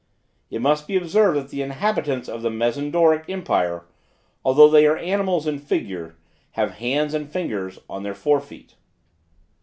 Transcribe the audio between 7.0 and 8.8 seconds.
and fingers on the fore feet.